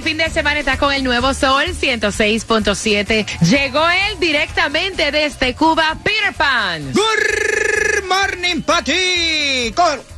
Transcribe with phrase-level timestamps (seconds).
[0.00, 3.26] Casi fin de semana está con el nuevo Sol 106.7.
[3.48, 6.92] Llegó él directamente desde Cuba, Peter Pan.
[6.92, 9.72] Good morning, Pati.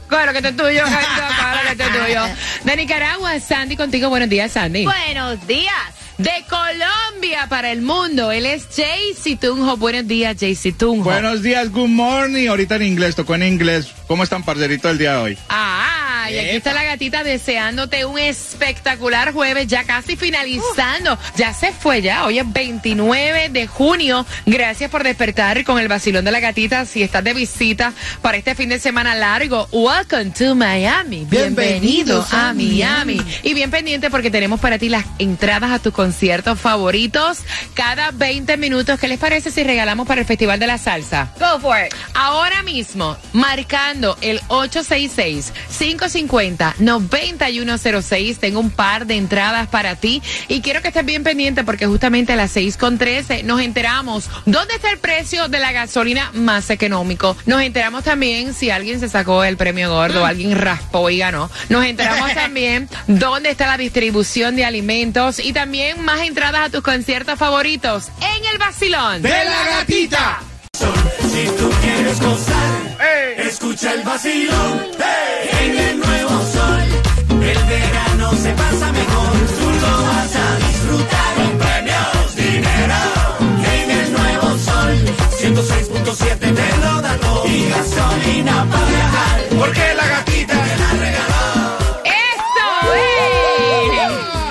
[0.09, 2.23] Claro que esto es tuyo, claro que esto es tuyo.
[2.65, 4.09] De Nicaragua, Sandy contigo.
[4.09, 4.85] Buenos días, Sandy.
[4.85, 5.75] Buenos días.
[6.19, 9.77] De Colombia para el mundo, él es Jaycee Tunjo.
[9.79, 11.05] Buenos días, Jaycee Tunjo.
[11.05, 12.49] Buenos días, good morning.
[12.49, 13.89] Ahorita en inglés, tocó en inglés.
[14.07, 15.39] ¿Cómo están, parcerito, el día de hoy?
[15.49, 16.57] Ah, y aquí Epa.
[16.57, 21.19] está la gatita deseándote un espectacular jueves, ya casi finalizando.
[21.37, 24.27] Ya se fue ya, hoy es 29 de junio.
[24.47, 26.85] Gracias por despertar con el vacilón de la gatita.
[26.87, 31.27] Si estás de visita para este fin de semana largo, welcome to Miami.
[31.29, 32.73] Bienvenido a Miami.
[32.73, 33.21] Miami.
[33.43, 37.39] Y bien pendiente porque tenemos para ti las entradas a tus conciertos favoritos
[37.75, 38.99] cada 20 minutos.
[38.99, 41.33] ¿Qué les parece si regalamos para el Festival de la Salsa?
[41.39, 41.95] Go for it.
[42.15, 44.41] Ahora mismo, marcando el
[46.13, 51.87] 866-550-9106, tengo un par de entradas para ti y quiero que estés bien pendiente porque
[51.87, 57.37] justamente a las 6.13 nos enteramos dónde está el precio de la gasolina más económico.
[57.47, 61.51] Nos enteramos también si alguien se sacó el premio gordo, alguien raspó y ganó.
[61.69, 66.83] Nos enteramos también dónde está la distribución de alimentos y también más entradas a tus
[66.83, 69.23] conciertos favoritos en el vacilón.
[69.23, 70.41] ¡De la gatita!
[70.75, 72.72] Si tú quieres gozar,
[73.37, 74.81] escucha el vacilón
[75.61, 76.83] en el nuevo sol.
[77.31, 82.95] El verano se pasa mejor, tú lo vas a disfrutar con premios, dinero.
[83.75, 84.95] En el nuevo sol,
[85.41, 89.41] 106.7 te lo da todo y gasolina para viajar.
[89.59, 91.43] Porque la gatita te la regaló.
[92.05, 92.69] ¡Eso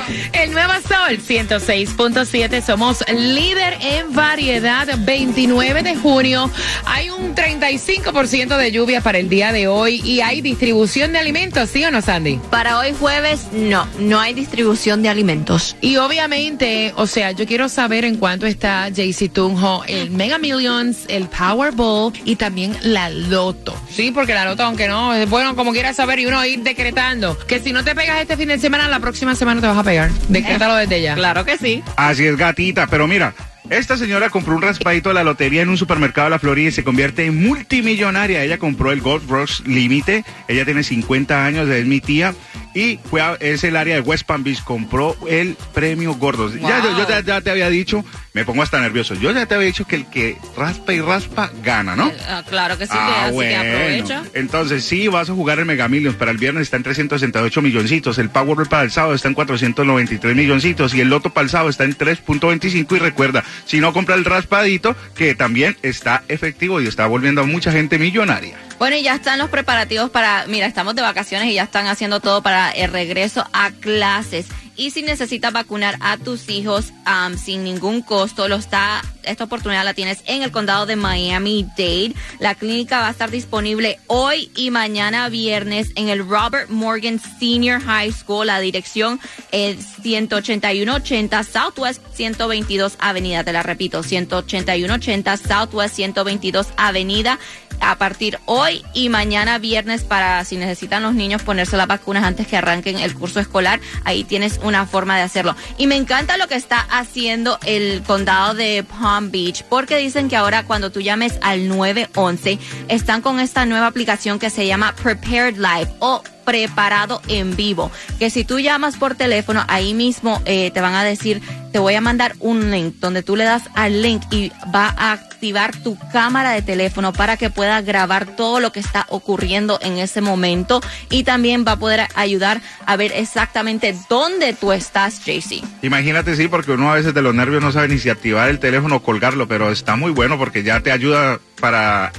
[0.03, 0.33] es!
[0.33, 2.61] El Nuevo Sol 106.7.
[2.61, 4.87] Somos líder en variedad.
[4.97, 6.49] 29 de junio.
[6.85, 11.69] Hay un 35% de lluvia para el día de hoy y hay distribución de alimentos,
[11.69, 12.39] ¿sí o no, Sandy?
[12.49, 15.75] Para hoy jueves, no, no hay distribución de alimentos.
[15.81, 21.05] Y obviamente, o sea, yo quiero saber en cuánto está JC Tunjo, el Mega Millions,
[21.07, 23.75] el Powerball y también la Loto.
[23.89, 27.37] Sí, porque la Loto, aunque no, es bueno como quieras saber y uno ir decretando
[27.47, 29.83] que si no te pegas este fin de semana, la próxima semana te vas a
[29.83, 30.11] pegar.
[30.29, 31.15] Decrétalo desde ya.
[31.15, 31.83] Claro que sí.
[31.95, 32.87] Así es, gatita.
[32.87, 33.33] Pero mira,
[33.71, 36.71] esta señora compró un raspadito de la lotería en un supermercado de la Florida y
[36.73, 38.43] se convierte en multimillonaria.
[38.43, 40.25] Ella compró el Gold Rush Límite.
[40.49, 42.35] Ella tiene 50 años, es mi tía.
[42.75, 44.61] Y fue a, es el área de West Palm Beach.
[44.65, 46.53] Compró el premio gordo.
[46.53, 49.13] Ya, yo, yo ya, ya te había dicho, me pongo hasta nervioso.
[49.15, 52.11] Yo ya te había dicho que el que raspa y raspa gana, ¿no?
[52.29, 53.59] Ah, claro que sí, Ah, así que bueno.
[53.59, 54.23] aprovecha.
[54.33, 56.15] Entonces, sí, vas a jugar el Mega Millions.
[56.15, 58.17] Para el viernes está en 368 milloncitos.
[58.17, 60.93] El Powerball para el sábado está en 493 milloncitos.
[60.93, 62.95] Y el Loto para el sábado está en 3.25.
[62.95, 67.45] Y recuerda, si no compra el raspadito, que también está efectivo y está volviendo a
[67.45, 68.55] mucha gente millonaria.
[68.79, 72.19] Bueno, y ya están los preparativos para, mira, estamos de vacaciones y ya están haciendo
[72.19, 74.47] todo para el regreso a clases.
[74.81, 76.91] Y si necesitas vacunar a tus hijos
[77.37, 82.13] sin ningún costo, lo está, esta oportunidad la tienes en el condado de Miami-Dade.
[82.39, 87.81] La clínica va a estar disponible hoy y mañana viernes en el Robert Morgan Senior
[87.81, 88.47] High School.
[88.47, 89.19] La dirección
[89.51, 93.43] es 18180 Southwest 122 Avenida.
[93.43, 97.39] Te la repito, 18180 Southwest 122 Avenida
[97.81, 102.47] a partir hoy y mañana viernes para si necesitan los niños ponerse las vacunas antes
[102.47, 103.79] que arranquen el curso escolar.
[104.05, 105.55] Ahí tienes una forma de hacerlo.
[105.77, 110.37] Y me encanta lo que está haciendo el condado de Palm Beach porque dicen que
[110.37, 112.57] ahora cuando tú llames al 911
[112.87, 117.91] están con esta nueva aplicación que se llama Prepared Live o preparado en vivo.
[118.19, 121.41] Que si tú llamas por teléfono, ahí mismo eh, te van a decir,
[121.71, 125.13] te voy a mandar un link donde tú le das al link y va a
[125.13, 129.97] activar tu cámara de teléfono para que pueda grabar todo lo que está ocurriendo en
[129.97, 135.63] ese momento y también va a poder ayudar a ver exactamente dónde tú estás, JC.
[135.83, 138.59] Imagínate, sí, porque uno a veces de los nervios no sabe ni si activar el
[138.59, 142.11] teléfono o colgarlo, pero está muy bueno porque ya te ayuda para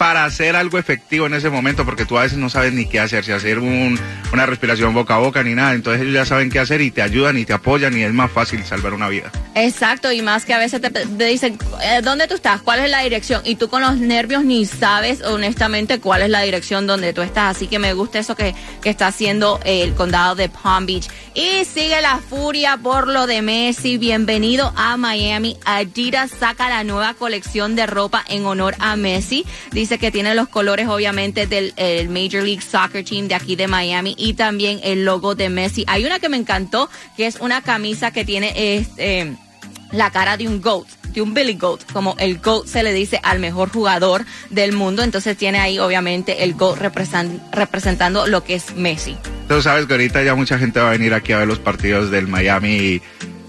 [0.00, 3.00] para hacer algo efectivo en ese momento, porque tú a veces no sabes ni qué
[3.00, 4.00] hacer, si hacer un-
[4.32, 5.74] una respiración boca a boca ni nada.
[5.74, 8.30] Entonces ellos ya saben qué hacer y te ayudan y te apoyan y es más
[8.30, 9.30] fácil salvar una vida.
[9.54, 12.62] Exacto, y más que a veces te, te dicen, eh, ¿dónde tú estás?
[12.62, 13.42] ¿Cuál es la dirección?
[13.44, 17.56] Y tú con los nervios ni sabes honestamente cuál es la dirección donde tú estás.
[17.58, 21.08] Así que me gusta eso que, que está haciendo el condado de Palm Beach.
[21.34, 23.98] Y sigue la furia por lo de Messi.
[23.98, 25.58] Bienvenido a Miami.
[25.66, 29.44] Adidas saca la nueva colección de ropa en honor a Messi.
[29.72, 33.66] Dice que tiene los colores obviamente del el Major League Soccer Team de aquí de
[33.68, 35.84] Miami y también el logo de Messi.
[35.86, 39.32] Hay una que me encantó, que es una camisa que tiene este
[39.92, 43.18] la cara de un goat, de un Billy Goat, como el goat se le dice
[43.24, 48.54] al mejor jugador del mundo, entonces tiene ahí obviamente el goat representan- representando lo que
[48.54, 49.16] es Messi.
[49.48, 52.12] Tú sabes que ahorita ya mucha gente va a venir aquí a ver los partidos
[52.12, 53.02] del Miami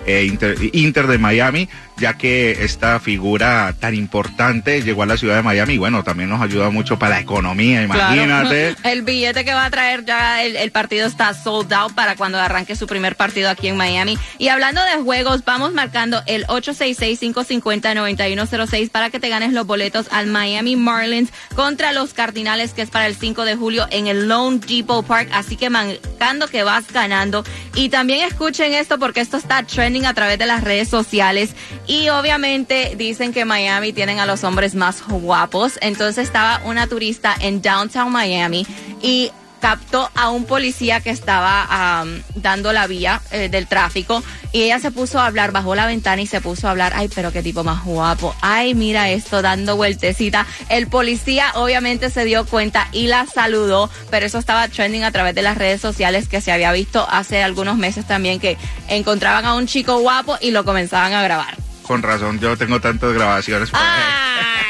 [0.07, 0.35] eh,
[0.73, 5.73] Inter de Miami, ya que esta figura tan importante llegó a la ciudad de Miami
[5.73, 8.75] y bueno, también nos ayuda mucho para la economía, imagínate.
[8.83, 12.39] El billete que va a traer ya el, el partido está sold out para cuando
[12.39, 14.17] arranque su primer partido aquí en Miami.
[14.37, 20.27] Y hablando de juegos, vamos marcando el 866-550-9106 para que te ganes los boletos al
[20.27, 24.59] Miami Marlins contra los Cardinales, que es para el 5 de julio en el Lone
[24.59, 25.29] Depot Park.
[25.33, 27.43] Así que marcando que vas ganando.
[27.75, 31.51] Y también escuchen esto porque esto está trending a través de las redes sociales.
[31.87, 35.77] Y obviamente dicen que Miami tienen a los hombres más guapos.
[35.81, 38.65] Entonces estaba una turista en downtown Miami
[39.01, 39.31] y
[39.61, 42.03] captó a un policía que estaba
[42.35, 46.21] dando la vía eh, del tráfico y ella se puso a hablar, bajó la ventana
[46.21, 49.77] y se puso a hablar, ay, pero qué tipo más guapo, ay, mira esto, dando
[49.77, 50.45] vueltecita.
[50.67, 55.35] El policía obviamente se dio cuenta y la saludó, pero eso estaba trending a través
[55.35, 58.57] de las redes sociales que se había visto hace algunos meses también que
[58.89, 61.70] encontraban a un chico guapo y lo comenzaban a grabar.
[61.83, 63.69] Con razón, yo tengo tantas grabaciones.
[63.69, 63.87] por ahí.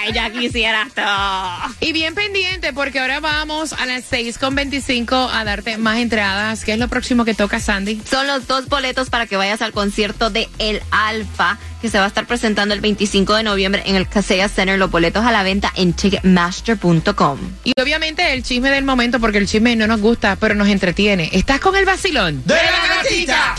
[0.07, 1.75] Ay, ya quisieras todo.
[1.79, 6.63] Y bien pendiente porque ahora vamos a las 6.25 a darte más entradas.
[6.65, 8.01] ¿Qué es lo próximo que toca, Sandy?
[8.09, 12.05] Son los dos boletos para que vayas al concierto de El Alfa, que se va
[12.05, 14.79] a estar presentando el 25 de noviembre en el Casella Center.
[14.79, 17.39] Los boletos a la venta en ticketmaster.com.
[17.63, 21.29] Y obviamente el chisme del momento, porque el chisme no nos gusta, pero nos entretiene.
[21.33, 22.41] ¿Estás con el vacilón?
[22.45, 23.55] ¡De la gatita!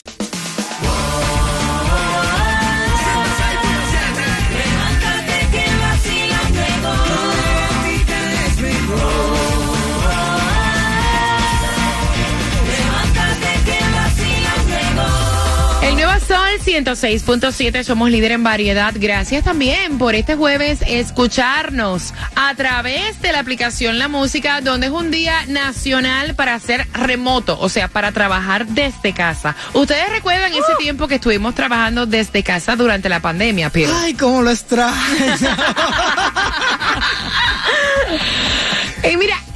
[16.73, 18.95] 106.7, somos líder en variedad.
[18.97, 24.93] Gracias también por este jueves escucharnos a través de la aplicación La Música, donde es
[24.93, 29.55] un día nacional para hacer remoto, o sea, para trabajar desde casa.
[29.75, 33.95] Ustedes recuerdan ese tiempo que estuvimos trabajando desde casa durante la pandemia, pero...
[33.95, 34.97] Ay, cómo lo extraño.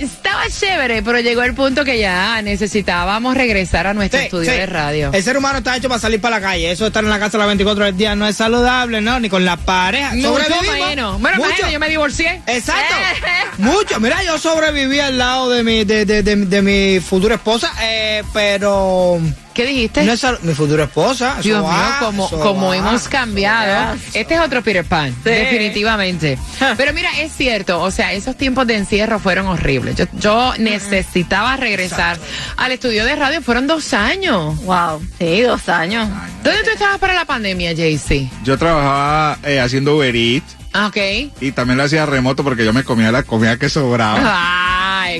[0.06, 4.56] Estaba chévere, pero llegó el punto que ya necesitábamos regresar a nuestro Sí, estudio sí.
[4.58, 5.11] de radio.
[5.12, 6.70] El ser humano está hecho para salir para la calle.
[6.70, 9.19] Eso de estar en la casa las 24 del día no es saludable, ¿no?
[9.20, 10.12] Ni con la pareja.
[10.14, 10.88] Mucho Sobrevivimos.
[10.88, 11.20] menos.
[11.20, 11.69] Bueno, Mucho.
[11.70, 12.41] yo me divorcié.
[12.47, 12.94] Exacto.
[13.58, 14.00] Mucho.
[14.00, 18.23] Mira, yo sobreviví al lado de mi, de, de, de, de mi futura esposa, eh,
[18.32, 19.20] pero
[19.56, 20.05] ¿Qué dijiste?
[20.05, 21.32] no es mi futura esposa.
[21.38, 22.76] eso Dios mío, como, eso como va.
[22.76, 23.97] hemos cambiado.
[24.12, 26.38] Este es otro Peter Pan, definitivamente.
[26.76, 29.97] Pero mira, es cierto, o sea, esos tiempos de encierro fueron horribles.
[29.97, 32.19] Yo, yo necesitaba regresar
[32.58, 34.56] al estudio de radio, fueron dos años.
[34.64, 36.06] Wow, sí, dos años.
[36.44, 38.29] ¿Dónde tú estabas para la pandemia, JC?
[38.44, 40.99] Yo trabajaba eh, haciendo Uber Eats Ah, Ok.
[41.41, 44.20] y también lo hacía remoto porque yo me comía la comida que sobraba.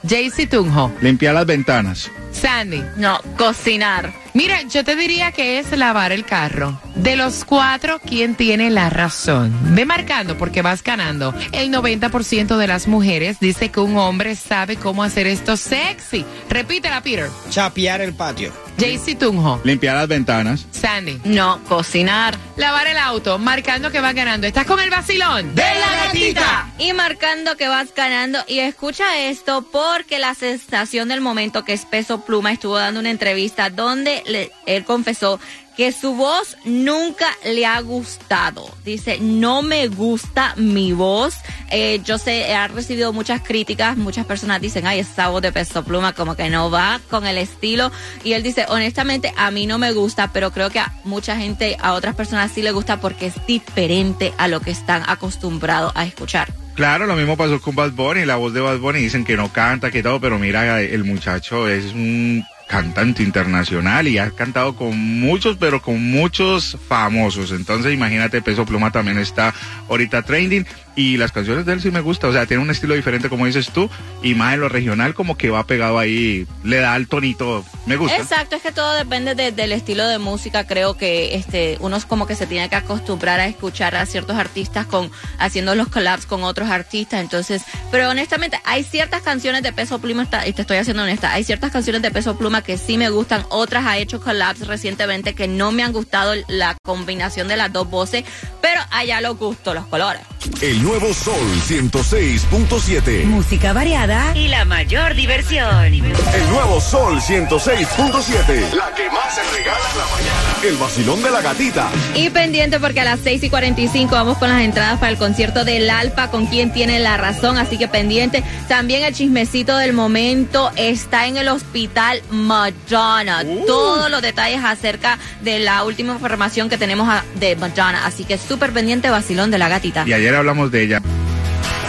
[0.04, 0.92] JC Tunjo.
[1.02, 2.12] Limpiar las ventanas.
[2.42, 2.84] Sandy.
[2.98, 4.14] No, cocinar.
[4.34, 6.78] Mira, yo te diría que es lavar el carro.
[6.96, 9.54] De los cuatro, ¿quién tiene la razón?
[9.76, 11.34] Ve marcando porque vas ganando.
[11.54, 16.26] El 90% de las mujeres dice que un hombre sabe cómo hacer esto sexy.
[16.50, 17.30] Repítela, Peter.
[17.50, 18.52] Chapear el patio.
[18.78, 19.62] JC Tunjo.
[19.64, 20.66] Limpiar las ventanas.
[20.72, 21.22] Sandy.
[21.24, 22.38] No, cocinar.
[22.58, 24.48] Lavar el auto, marcando que vas ganando.
[24.48, 25.56] ¿Estás con el vacilón?
[25.56, 26.68] de la gatita.
[26.78, 28.40] Y marcando que vas ganando.
[28.48, 33.10] Y escucha esto porque la sensación del momento que es Peso Pluma estuvo dando una
[33.12, 35.40] entrevista donde le- él confesó
[35.78, 38.70] que su voz nunca le ha gustado.
[38.86, 41.36] Dice, no me gusta mi voz.
[41.70, 43.98] Eh, yo sé, ha recibido muchas críticas.
[43.98, 47.38] Muchas personas dicen, ay, esa voz de Peso Pluma como que no va con el
[47.38, 47.92] estilo.
[48.24, 51.76] Y él dice, honestamente, a mí no me gusta, pero creo que a mucha gente,
[51.82, 56.06] a otras personas sí le gusta porque es diferente a lo que están acostumbrados a
[56.06, 56.54] escuchar.
[56.76, 59.48] Claro, lo mismo pasó con Bad Bunny, la voz de Bad Bunny dicen que no
[59.52, 64.98] canta, que todo, pero mira, el muchacho es un cantante internacional y ha cantado con
[64.98, 67.52] muchos, pero con muchos famosos.
[67.52, 69.54] Entonces, imagínate, Peso Pluma también está
[69.88, 70.66] ahorita trending
[70.96, 73.46] y las canciones de él sí me gusta, o sea, tiene un estilo diferente como
[73.46, 73.90] dices tú
[74.24, 77.98] y más en lo regional como que va pegado ahí, le da el tonito, me
[77.98, 78.18] gusta.
[78.18, 80.66] Exacto, es que todo depende de- del estilo de música.
[80.68, 84.38] Creo que este uno es como que se tiene que acostumbrar a escuchar a ciertos
[84.38, 87.22] artistas con haciendo los collabs con otros artistas.
[87.22, 91.34] Entonces, pero honestamente hay ciertas canciones de Peso Pluma y te estoy haciendo honesta.
[91.34, 93.46] Hay ciertas canciones de Peso Pluma que sí me gustan.
[93.50, 97.90] Otras ha hecho collabs recientemente que no me han gustado la combinación de las dos
[97.90, 98.24] voces,
[98.62, 100.22] pero allá los gustos, los colores.
[100.62, 101.34] El nuevo Sol
[101.68, 103.26] 106.7.
[103.26, 105.86] Música variada y la mayor diversión.
[105.86, 108.74] El nuevo Sol 106.7.
[108.74, 110.64] La que más se regala en la mañana.
[110.64, 111.90] El vacilón de la gatita.
[112.14, 115.66] Y pendiente porque a las 6 y 45 vamos con las entradas para el concierto
[115.66, 118.44] del Alfa, con quien tiene la razón, así que pendiente.
[118.68, 123.44] También el chismecito del momento está en el hospital Madonna.
[123.68, 127.10] Todos los detalles acerca de la última información que tenemos
[127.40, 130.04] de Madonna, así que súper pendiente vacilón de la gatita.
[130.06, 131.02] Y ayer hablamos de ella.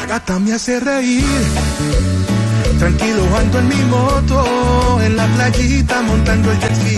[0.00, 1.24] La gata me hace reír.
[2.78, 6.96] Tranquilo ando en mi moto, en la playita montando el jet ski.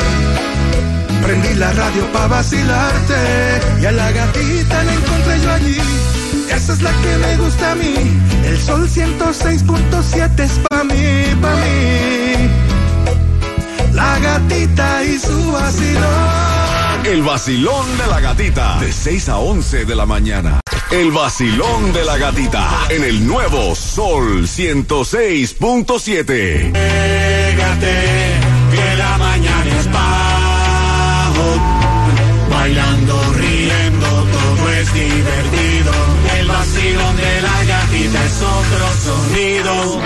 [1.23, 3.15] Prendí la radio pa' vacilarte
[3.81, 5.79] y a la gatita la encontré yo allí.
[6.51, 7.95] Esa es la que me gusta a mí.
[8.45, 12.49] El sol 106.7 es pa' mí, pa' mí.
[13.93, 17.05] La gatita y su vacilón.
[17.05, 18.79] El vacilón de la gatita.
[18.81, 20.61] De 6 a 11 de la mañana.
[20.91, 22.87] El vacilón de la gatita.
[22.89, 26.73] En el nuevo Sol 106.7.
[26.73, 27.95] Pégate,
[28.73, 31.45] que la mañana es bajo.
[32.51, 35.93] Bailando, riendo, todo es divertido.
[36.39, 40.01] El vacilón de la gatita es otro sonido.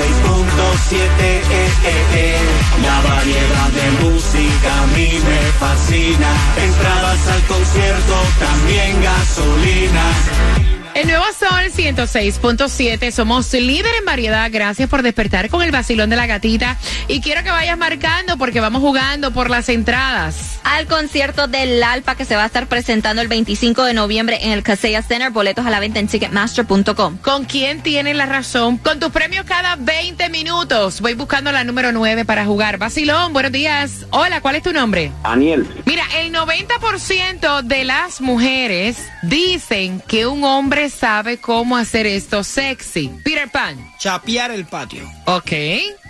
[0.00, 2.36] Eh, eh, eh.
[2.82, 6.32] La variedad de música a mí me fascina.
[6.56, 10.77] Entradas al concierto, también gasolina.
[10.98, 14.50] El nuevo Sol 106.7, somos líder en variedad.
[14.52, 16.76] Gracias por despertar con el vacilón de la gatita.
[17.06, 20.58] Y quiero que vayas marcando porque vamos jugando por las entradas.
[20.64, 24.50] Al concierto del Alfa que se va a estar presentando el 25 de noviembre en
[24.50, 27.18] el Casella Center, boletos a la venta en ticketmaster.com.
[27.18, 28.76] ¿Con quién tiene la razón?
[28.78, 31.00] Con tus premios cada 20 minutos.
[31.00, 32.78] Voy buscando la número 9 para jugar.
[32.78, 34.04] Vacilón, buenos días.
[34.10, 35.12] Hola, ¿cuál es tu nombre?
[35.22, 42.42] Aniel, Mira, el 90% de las mujeres dicen que un hombre sabe cómo hacer esto
[42.44, 43.10] sexy.
[43.24, 43.76] Peter Pan.
[43.98, 45.08] Chapear el patio.
[45.26, 45.52] Ok.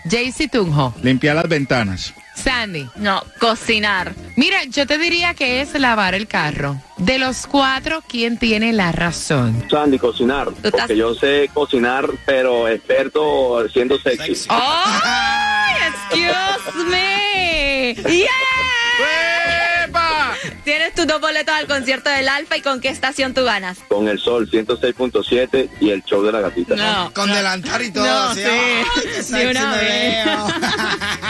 [0.04, 0.94] JC Tunjo.
[1.02, 2.14] Limpiar las ventanas.
[2.35, 2.88] Sandy.
[2.97, 4.14] No, cocinar.
[4.37, 6.80] Mira, yo te diría que es lavar el carro.
[6.97, 9.64] De los cuatro, ¿quién tiene la razón?
[9.68, 10.49] Sandy, cocinar.
[10.62, 14.26] estás- Porque yo sé cocinar, pero experto siendo sexy.
[14.37, 14.49] Sexy.
[14.50, 14.85] ¡Oh!
[15.88, 17.94] Excuse me.
[18.08, 18.26] Yeah.
[20.68, 23.78] Tienes tus dos boletos al concierto del Alfa y con qué estación tú ganas.
[23.88, 26.76] Con el sol 106.7 y el show de la gatita.
[26.76, 27.10] No.
[27.14, 28.04] Con delantar y todo.
[28.04, 28.48] No, así, sí.
[28.50, 30.25] ¡ay, qué sexy una me vez.
[30.26, 30.46] veo!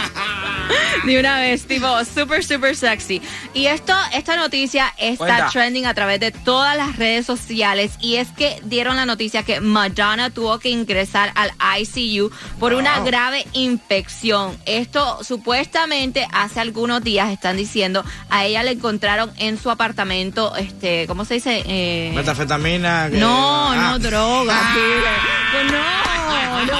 [1.05, 3.23] De una vez, tipo, super, super sexy.
[3.55, 5.49] Y esto, esta noticia está Cuenta.
[5.50, 9.61] trending a través de todas las redes sociales y es que dieron la noticia que
[9.61, 11.50] Madonna tuvo que ingresar al
[11.81, 14.57] ICU por una grave infección.
[14.67, 21.07] Esto supuestamente hace algunos días están diciendo a ella le encontraron en su apartamento, este,
[21.07, 21.62] ¿cómo se dice?
[21.67, 23.09] Eh, Metafetamina.
[23.11, 23.90] que- no, ah.
[23.93, 24.55] no droga.
[24.61, 24.75] Ah.
[25.52, 26.78] Pues no, no.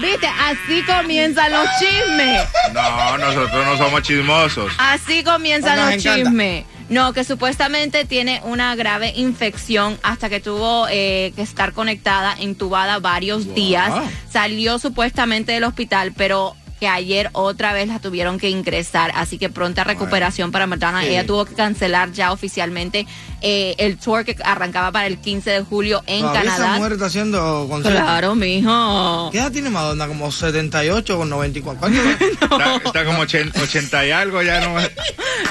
[0.00, 2.48] Viste, así comienzan los chismes.
[2.72, 4.72] No, nosotros no somos chismosos.
[4.78, 6.16] Así comienzan los encanta.
[6.16, 6.64] chismes.
[6.88, 12.98] No, que supuestamente tiene una grave infección hasta que tuvo eh, que estar conectada, intubada
[12.98, 13.92] varios días.
[14.30, 19.10] Salió supuestamente del hospital, pero que ayer otra vez la tuvieron que ingresar.
[19.14, 21.02] Así que pronta recuperación para Madonna.
[21.02, 21.08] Sí.
[21.08, 23.06] Ella tuvo que cancelar ya oficialmente
[23.40, 26.76] eh, el tour que arrancaba para el 15 de julio en Todavía esa Canadá.
[26.76, 28.02] mujer está haciendo conciertos.
[28.02, 29.28] Claro, mijo.
[29.32, 30.06] ¿Qué edad tiene Madonna?
[30.06, 31.80] Como 78 con 94.
[31.80, 32.32] ¿Cuánto es?
[32.48, 34.78] Está, está como 80, 80 y algo, ya no.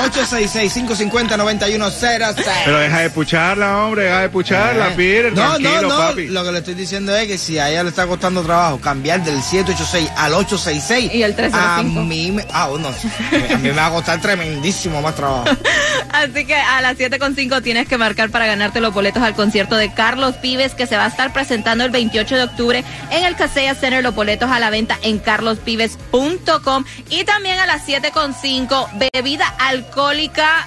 [0.00, 2.34] 866-550-9106.
[2.64, 5.26] Pero deja de pucharla, hombre, deja de pucharla, Peter.
[5.26, 5.30] Eh.
[5.30, 5.96] No, tranquilo, no, no.
[5.96, 6.28] papi.
[6.28, 9.22] Lo que le estoy diciendo es que si a ella le está costando trabajo cambiar
[9.24, 11.14] del 786 al 866.
[11.14, 12.00] Y el 305.
[12.00, 12.44] A mí me.
[12.52, 12.88] Ah, no.
[12.88, 15.44] A mí me va a costar tremendísimo más trabajo.
[16.12, 19.92] Así que a las 7.5 tienes que marcar para ganarte los boletos al concierto de
[19.92, 23.74] Carlos Vives que se va a estar presentando el 28 de octubre en el Casella
[23.74, 24.02] Center.
[24.02, 29.89] Los boletos a la venta en carlospives.com y también a las 7.5 bebida alcohólica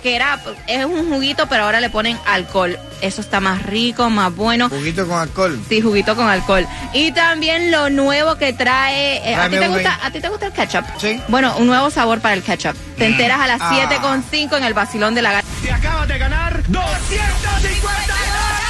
[0.02, 2.78] que era es un juguito pero ahora le ponen alcohol.
[3.02, 4.70] Eso está más rico, más bueno.
[4.70, 5.60] Juguito con alcohol.
[5.68, 6.66] Sí, juguito con alcohol.
[6.94, 9.18] Y también lo nuevo que trae.
[9.30, 10.00] eh, ¿a, ti te gusta.
[10.02, 10.86] ¿A ti te gusta el ketchup?
[11.00, 11.22] Sí.
[11.28, 12.76] Bueno, un nuevo sabor para el ketchup.
[12.98, 13.72] Te enteras a las Ah.
[13.90, 15.48] 7.5 en el vacilón de la gata.
[15.62, 18.64] Te acabas de ganar 250 dólares.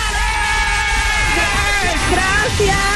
[2.12, 2.94] Gracias.